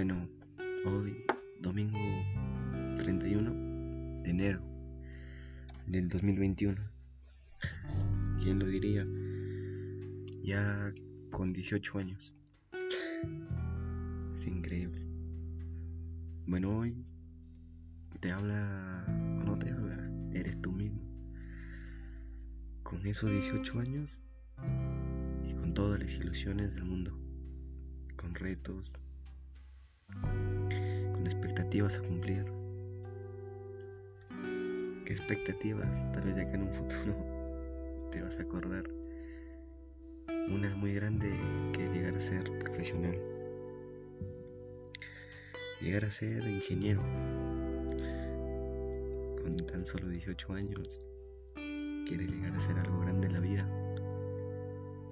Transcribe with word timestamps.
Hoy, 0.00 1.26
domingo 1.60 1.98
31 2.96 4.22
de 4.22 4.30
enero 4.30 4.62
del 5.86 6.08
2021. 6.08 6.80
¿Quién 8.42 8.58
lo 8.60 8.66
diría? 8.66 9.06
Ya 10.42 10.94
con 11.30 11.52
18 11.52 11.98
años. 11.98 12.32
Es 14.34 14.46
increíble. 14.46 15.04
Bueno, 16.46 16.78
hoy 16.78 17.04
te 18.20 18.32
habla 18.32 19.04
o 19.06 19.44
no 19.44 19.58
te 19.58 19.70
habla, 19.70 20.10
eres 20.32 20.62
tú 20.62 20.72
mismo. 20.72 21.02
Con 22.84 23.04
esos 23.04 23.30
18 23.30 23.80
años 23.80 24.18
y 25.46 25.52
con 25.56 25.74
todas 25.74 26.00
las 26.00 26.14
ilusiones 26.14 26.74
del 26.74 26.86
mundo, 26.86 27.20
con 28.16 28.34
retos, 28.34 28.94
con 31.14 31.26
expectativas 31.26 31.96
a 31.98 32.02
cumplir. 32.02 32.44
¿Qué 35.04 35.12
expectativas? 35.12 35.90
Tal 36.12 36.24
vez 36.24 36.36
ya 36.36 36.48
que 36.48 36.56
en 36.56 36.62
un 36.62 36.74
futuro 36.74 37.14
te 38.12 38.22
vas 38.22 38.38
a 38.38 38.42
acordar. 38.42 38.84
Una 40.48 40.74
muy 40.76 40.94
grande 40.94 41.30
que 41.72 41.84
es 41.84 41.90
llegar 41.90 42.14
a 42.14 42.20
ser 42.20 42.58
profesional. 42.58 43.16
Llegar 45.80 46.04
a 46.04 46.10
ser 46.10 46.46
ingeniero. 46.46 47.02
Con 49.42 49.56
tan 49.66 49.86
solo 49.86 50.08
18 50.08 50.52
años. 50.52 51.06
Quiere 51.54 52.26
llegar 52.26 52.52
a 52.52 52.60
ser 52.60 52.78
algo 52.78 53.00
grande 53.00 53.28
en 53.28 53.32
la 53.32 53.40
vida. 53.40 53.68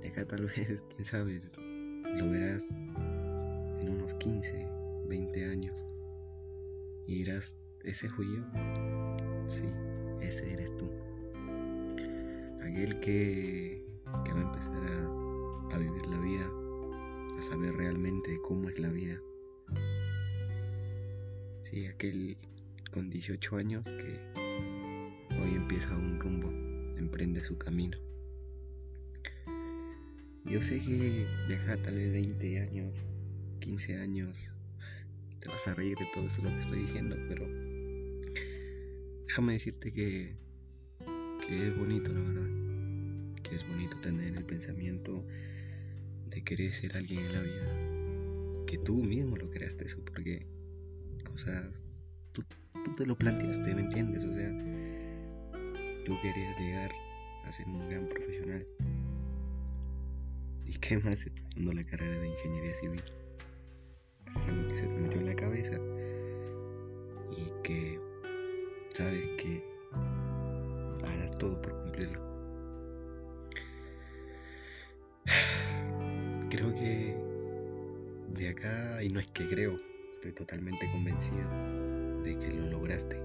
De 0.00 0.08
acá 0.08 0.26
tal 0.26 0.46
vez, 0.56 0.84
quién 0.94 1.04
sabe, 1.04 1.40
lo 2.16 2.28
verás 2.28 2.70
en 2.70 3.88
unos 3.88 4.14
15, 4.14 4.68
20 5.12 5.44
años. 5.44 5.84
Y 7.06 7.16
dirás, 7.16 7.54
¿ese 7.84 8.08
fui 8.08 8.24
yo? 8.34 8.42
Sí, 9.46 9.66
ese 10.22 10.54
eres 10.54 10.74
tú. 10.78 10.88
Aquel 12.62 12.98
que, 13.00 13.84
va 14.06 14.22
a 14.22 14.42
empezar 14.42 14.82
a, 14.86 15.74
a 15.74 15.78
vivir 15.78 16.06
la 16.06 16.18
vida, 16.18 16.50
a 17.38 17.42
saber 17.42 17.74
realmente 17.74 18.40
cómo 18.42 18.70
es 18.70 18.78
la 18.78 18.88
vida. 18.88 19.20
Sí, 21.64 21.86
aquel 21.86 22.38
con 22.90 23.10
18 23.10 23.56
años 23.56 23.84
que 23.84 24.18
hoy 25.42 25.54
empieza 25.54 25.94
un 25.94 26.18
rumbo, 26.20 26.48
emprende 26.96 27.44
su 27.44 27.58
camino. 27.58 27.98
Yo 30.46 30.62
sé 30.62 30.80
que 30.80 31.26
deja 31.48 31.76
tal 31.82 31.96
vez 31.96 32.12
20 32.12 32.60
años, 32.62 33.04
15 33.60 33.98
años, 33.98 34.52
te 35.42 35.48
vas 35.48 35.66
a 35.66 35.74
reír 35.74 35.98
de 35.98 36.06
todo 36.06 36.26
eso 36.26 36.40
lo 36.42 36.50
que 36.50 36.58
estoy 36.60 36.80
diciendo, 36.80 37.16
pero 37.28 37.46
déjame 39.26 39.54
decirte 39.54 39.92
que, 39.92 40.36
que 41.46 41.66
es 41.66 41.76
bonito, 41.76 42.12
la 42.12 42.20
verdad. 42.20 43.42
Que 43.42 43.56
es 43.56 43.66
bonito 43.66 43.96
tener 43.98 44.36
el 44.36 44.44
pensamiento 44.44 45.26
de 46.30 46.44
querer 46.44 46.72
ser 46.72 46.96
alguien 46.96 47.26
en 47.26 47.32
la 47.32 47.42
vida. 47.42 48.66
Que 48.66 48.78
tú 48.78 49.02
mismo 49.02 49.36
lo 49.36 49.50
creaste 49.50 49.86
eso, 49.86 49.98
porque 50.04 50.46
cosas. 51.24 51.72
Tú, 52.32 52.44
tú 52.84 52.92
te 52.96 53.04
lo 53.04 53.18
planteaste, 53.18 53.74
¿me 53.74 53.82
entiendes? 53.82 54.24
O 54.24 54.32
sea, 54.32 54.50
tú 56.04 56.14
querías 56.22 56.58
llegar 56.58 56.92
a 57.44 57.52
ser 57.52 57.66
un 57.66 57.88
gran 57.88 58.08
profesional. 58.08 58.64
¿Y 60.64 60.78
qué 60.78 60.98
más 60.98 61.26
estudiando 61.26 61.72
la 61.72 61.82
carrera 61.82 62.18
de 62.18 62.28
ingeniería 62.28 62.74
civil? 62.74 63.02
De 78.34 78.48
acá, 78.48 79.02
y 79.02 79.08
no 79.08 79.20
es 79.20 79.30
que 79.30 79.46
creo, 79.46 79.78
estoy 80.12 80.32
totalmente 80.32 80.90
convencido 80.90 81.48
de 82.22 82.38
que 82.38 82.52
lo 82.52 82.66
lograste. 82.70 83.16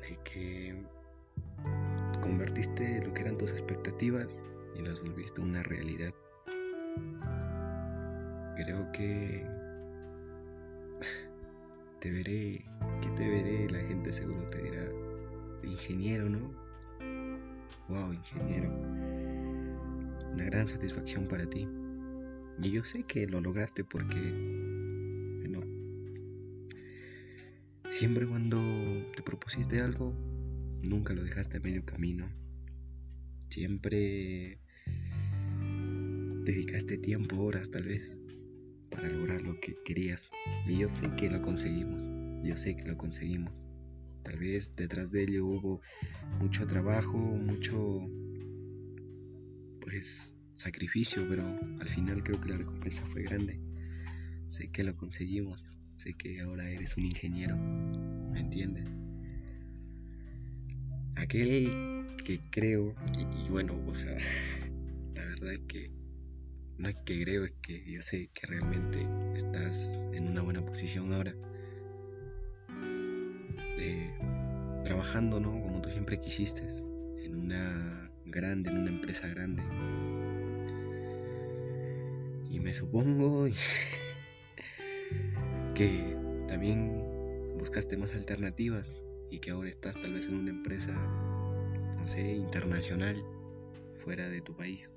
De 0.00 0.18
que 0.24 0.74
convertiste 2.20 3.02
lo 3.04 3.12
que 3.12 3.22
eran 3.22 3.36
tus 3.36 3.50
expectativas 3.52 4.28
y 4.76 4.82
las 4.82 5.00
volviste 5.00 5.40
una 5.40 5.62
realidad. 5.62 6.14
Creo 8.56 8.90
que 8.92 9.46
te 12.00 12.10
veré, 12.10 12.64
que 13.02 13.10
te 13.16 13.28
veré, 13.28 13.70
la 13.70 13.80
gente 13.88 14.12
seguro 14.12 14.48
te 14.50 14.62
dirá, 14.62 14.84
ingeniero, 15.62 16.28
¿no? 16.28 16.52
Wow, 17.88 18.12
ingeniero. 18.12 18.70
Una 20.32 20.44
gran 20.44 20.68
satisfacción 20.68 21.26
para 21.26 21.46
ti. 21.46 21.68
Y 22.62 22.70
yo 22.70 22.84
sé 22.84 23.04
que 23.04 23.26
lo 23.26 23.40
lograste 23.40 23.84
porque, 23.84 24.20
bueno, 25.40 25.60
siempre 27.88 28.26
cuando 28.26 28.58
te 29.14 29.22
propusiste 29.22 29.80
algo, 29.80 30.12
nunca 30.82 31.14
lo 31.14 31.22
dejaste 31.22 31.58
a 31.58 31.60
medio 31.60 31.84
camino. 31.84 32.28
Siempre 33.48 34.58
dedicaste 36.44 36.98
tiempo, 36.98 37.36
horas 37.42 37.70
tal 37.70 37.84
vez, 37.84 38.18
para 38.90 39.08
lograr 39.08 39.42
lo 39.42 39.60
que 39.60 39.76
querías. 39.84 40.30
Y 40.66 40.78
yo 40.78 40.88
sé 40.88 41.08
que 41.16 41.30
lo 41.30 41.40
conseguimos. 41.42 42.10
Yo 42.44 42.56
sé 42.56 42.76
que 42.76 42.84
lo 42.84 42.96
conseguimos. 42.96 43.62
Tal 44.24 44.38
vez 44.38 44.74
detrás 44.74 45.12
de 45.12 45.22
ello 45.22 45.46
hubo 45.46 45.80
mucho 46.40 46.66
trabajo, 46.66 47.18
mucho 47.18 48.00
pues 49.80 50.37
sacrificio, 50.58 51.26
pero 51.28 51.42
al 51.80 51.88
final 51.88 52.22
creo 52.22 52.40
que 52.40 52.50
la 52.50 52.58
recompensa 52.58 53.04
fue 53.06 53.22
grande. 53.22 53.60
Sé 54.48 54.70
que 54.70 54.84
lo 54.84 54.96
conseguimos. 54.96 55.68
Sé 55.96 56.14
que 56.14 56.40
ahora 56.40 56.68
eres 56.68 56.96
un 56.96 57.04
ingeniero. 57.04 57.56
¿Me 57.56 58.40
entiendes? 58.40 58.92
Aquel 61.16 62.16
que 62.24 62.40
creo, 62.50 62.94
y, 63.18 63.44
y 63.44 63.48
bueno, 63.48 63.74
o 63.86 63.94
sea, 63.94 64.14
la 65.14 65.24
verdad 65.24 65.52
es 65.52 65.60
que 65.60 65.90
no 66.78 66.88
es 66.88 66.96
que 67.04 67.22
creo, 67.22 67.44
es 67.44 67.54
que 67.60 67.84
yo 67.90 68.02
sé 68.02 68.30
que 68.32 68.46
realmente 68.46 69.04
estás 69.34 69.98
en 70.12 70.28
una 70.28 70.42
buena 70.42 70.64
posición 70.64 71.12
ahora. 71.12 71.34
Trabajando, 74.84 75.38
¿no? 75.38 75.50
Como 75.60 75.82
tú 75.82 75.90
siempre 75.90 76.18
quisiste, 76.18 76.62
en 77.22 77.36
una 77.36 78.10
grande, 78.24 78.70
en 78.70 78.78
una 78.78 78.90
empresa 78.90 79.28
grande. 79.28 79.62
Y 82.50 82.60
me 82.60 82.72
supongo 82.72 83.46
que 85.74 86.16
también 86.48 87.02
buscaste 87.58 87.96
más 87.96 88.14
alternativas 88.14 89.02
y 89.30 89.40
que 89.40 89.50
ahora 89.50 89.68
estás 89.68 89.94
tal 90.00 90.14
vez 90.14 90.26
en 90.26 90.36
una 90.36 90.50
empresa, 90.50 90.94
no 91.98 92.06
sé, 92.06 92.32
internacional, 92.32 93.22
fuera 94.02 94.28
de 94.28 94.40
tu 94.40 94.56
país 94.56 94.90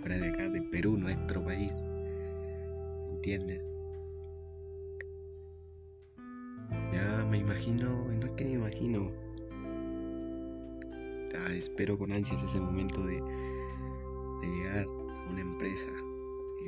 fuera 0.00 0.18
de 0.18 0.28
acá, 0.28 0.48
de 0.48 0.62
Perú, 0.62 0.96
nuestro 0.96 1.44
país. 1.44 1.72
¿Entiendes? 3.10 3.68
Ya 6.92 7.26
me 7.30 7.38
imagino, 7.38 8.04
no 8.12 8.26
es 8.26 8.32
que 8.32 8.44
me 8.44 8.52
imagino. 8.52 9.10
Ya 11.32 11.52
espero 11.52 11.98
con 11.98 12.12
ansias 12.12 12.42
ese 12.42 12.60
momento 12.60 13.04
de, 13.04 13.22
llegar 14.40 14.86
a 14.86 15.30
una 15.30 15.40
empresa 15.40 15.88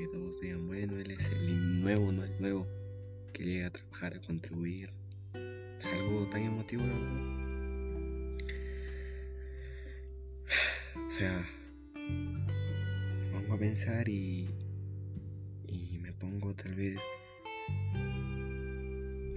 que 0.00 0.08
todos 0.08 0.40
digan, 0.40 0.66
bueno, 0.66 0.98
él 0.98 1.10
es 1.10 1.30
el 1.30 1.82
nuevo, 1.82 2.10
no 2.10 2.24
el 2.24 2.40
nuevo, 2.40 2.66
que 3.34 3.44
llega 3.44 3.66
a 3.66 3.70
trabajar, 3.70 4.14
a 4.14 4.20
contribuir. 4.22 4.90
Es 5.78 5.86
algo 5.92 6.26
tan 6.30 6.42
emotivo, 6.42 6.82
la 6.86 6.94
verdad. 6.94 7.40
O 11.06 11.10
sea, 11.10 11.46
a 13.50 13.58
pensar 13.58 14.08
y, 14.08 14.48
y 15.66 15.98
me 15.98 16.12
pongo 16.14 16.54
tal 16.54 16.74
vez 16.74 16.96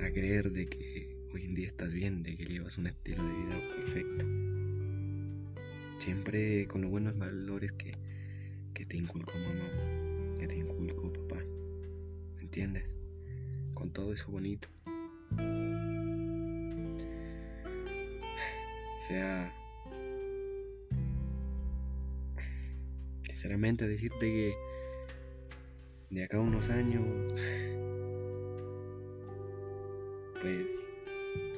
a 0.01 0.11
creer 0.13 0.51
de 0.51 0.67
que 0.67 1.27
hoy 1.33 1.43
en 1.43 1.55
día 1.55 1.67
estás 1.67 1.91
bien, 1.91 2.23
de 2.23 2.37
que 2.37 2.45
llevas 2.45 2.77
un 2.77 2.87
estilo 2.87 3.21
de 3.21 3.33
vida 3.33 3.59
perfecto. 3.75 4.25
Siempre 5.97 6.67
con 6.67 6.83
los 6.83 6.91
buenos 6.91 7.17
valores 7.17 7.73
que, 7.73 7.91
que 8.73 8.85
te 8.85 8.95
inculcó 8.97 9.33
mamá, 9.39 10.02
te 10.47 10.55
inculcó 10.55 11.11
papá. 11.13 11.43
¿Me 12.35 12.41
entiendes? 12.41 12.95
Con 13.73 13.91
todo 13.91 14.13
eso 14.13 14.31
bonito. 14.31 14.67
O 18.97 19.05
sea, 19.05 19.53
sinceramente 23.21 23.87
decirte 23.87 24.19
que 24.19 24.55
de 26.09 26.23
acá 26.23 26.37
a 26.37 26.41
unos 26.41 26.69
años 26.69 27.03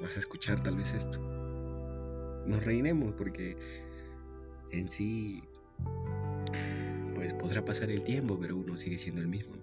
vas 0.05 0.17
a 0.17 0.19
escuchar 0.19 0.61
tal 0.61 0.77
vez 0.77 0.93
esto. 0.93 1.19
Nos 2.45 2.63
reiremos 2.63 3.13
porque 3.15 3.57
en 4.71 4.89
sí, 4.89 5.43
pues 7.25 7.41
podrá 7.41 7.65
pasar 7.65 7.89
el 7.89 8.03
tiempo, 8.03 8.37
pero 8.39 8.55
uno 8.55 8.77
sigue 8.77 8.99
siendo 8.99 9.21
el 9.21 9.27
mismo. 9.27 9.55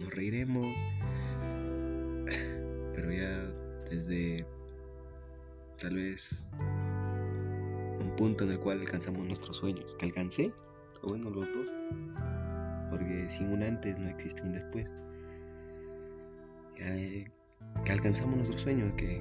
Nos 0.00 0.14
reiremos, 0.14 0.66
pero 2.94 3.12
ya 3.12 3.52
desde 3.90 4.46
tal 5.80 5.96
vez 5.96 6.50
un 8.00 8.14
punto 8.16 8.44
en 8.44 8.52
el 8.52 8.60
cual 8.60 8.80
alcanzamos 8.80 9.26
nuestros 9.26 9.56
sueños. 9.56 9.96
Que 9.98 10.06
alcancé, 10.06 10.52
o 11.02 11.08
bueno, 11.08 11.30
los 11.30 11.46
dos. 11.52 11.72
Porque 12.90 13.28
sin 13.28 13.48
un 13.48 13.64
antes 13.64 13.98
no 13.98 14.08
existe 14.08 14.42
un 14.42 14.52
después. 14.52 14.92
Eh, 16.78 17.26
que 17.84 17.92
alcanzamos 17.92 18.36
nuestros 18.36 18.60
sueños, 18.60 18.92
que, 18.96 19.20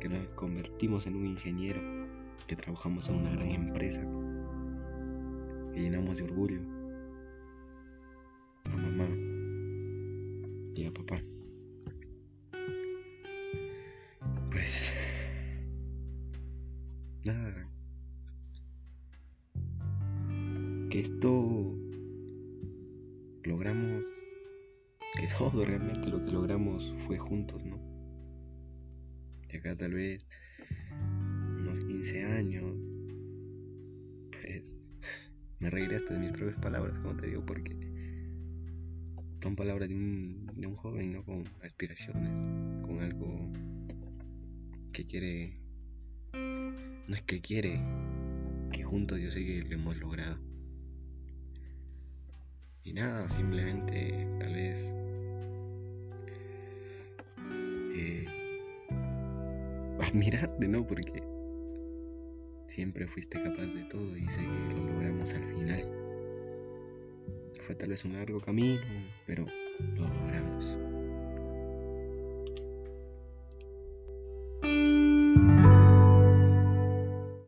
que 0.00 0.08
nos 0.10 0.26
convertimos 0.34 1.06
en 1.06 1.16
un 1.16 1.26
ingeniero, 1.26 1.80
que 2.46 2.56
trabajamos 2.56 3.08
en 3.08 3.16
una 3.16 3.30
gran 3.30 3.48
empresa, 3.48 4.02
llenamos 5.80 6.18
de 6.18 6.24
orgullo 6.24 6.60
a 8.64 8.76
mamá 8.76 9.08
y 10.74 10.84
a 10.84 10.92
papá. 10.92 11.22
Pues 14.50 14.92
nada, 17.24 17.68
que 20.90 21.00
esto 21.00 21.76
logramos 23.44 24.04
que 25.16 25.26
todo 25.38 25.64
realmente 25.64 26.08
lo 26.08 26.24
que 26.24 26.30
logramos 26.30 26.94
fue 27.06 27.18
juntos, 27.18 27.64
¿no? 27.64 27.78
Y 29.50 29.56
acá 29.56 29.76
tal 29.76 29.94
vez 29.94 30.28
unos 31.58 31.84
15 31.84 32.24
años, 32.24 32.76
me 35.58 35.70
reiré 35.70 35.96
hasta 35.96 36.14
de 36.14 36.20
mis 36.20 36.32
propias 36.32 36.58
palabras, 36.60 36.98
como 36.98 37.16
te 37.16 37.28
digo, 37.28 37.44
porque 37.44 37.76
son 39.42 39.56
palabras 39.56 39.88
de 39.88 39.94
un, 39.94 40.46
de 40.54 40.66
un 40.66 40.76
joven, 40.76 41.12
¿no? 41.12 41.24
Con 41.24 41.44
aspiraciones, 41.62 42.42
con 42.82 43.00
algo 43.00 43.50
que 44.92 45.06
quiere, 45.06 45.60
no 46.32 47.14
es 47.14 47.22
que 47.22 47.40
quiere, 47.40 47.80
que 48.72 48.82
juntos 48.82 49.20
yo 49.20 49.30
sé 49.30 49.44
que 49.44 49.62
lo 49.62 49.74
hemos 49.74 49.96
logrado. 49.98 50.38
Y 52.84 52.92
nada, 52.92 53.28
simplemente 53.28 54.28
tal 54.38 54.54
vez 54.54 54.94
admirarte, 60.16 60.68
¿no? 60.68 60.86
Porque 60.86 61.22
siempre 62.66 63.06
fuiste 63.06 63.42
capaz 63.42 63.72
de 63.74 63.82
todo 63.84 64.16
y 64.16 64.28
sé 64.28 64.42
que 64.42 64.74
lo 64.74 64.84
logramos 64.86 65.15
tal 67.76 67.90
vez 67.90 68.04
un 68.04 68.14
largo 68.14 68.40
camino, 68.40 68.82
pero 69.26 69.46
lo 69.94 70.08
logramos. 70.08 70.76